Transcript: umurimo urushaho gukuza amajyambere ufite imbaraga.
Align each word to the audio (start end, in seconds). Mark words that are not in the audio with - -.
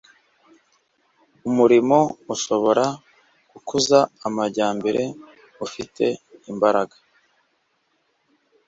umurimo 1.49 1.97
urushaho 2.31 2.87
gukuza 3.51 3.99
amajyambere 4.27 5.03
ufite 5.65 6.05
imbaraga. 6.51 6.95